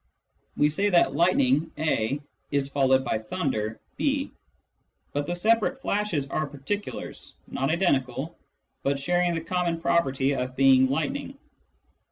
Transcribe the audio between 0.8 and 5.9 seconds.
that lightning (A) is followed by thunder (B). But the separate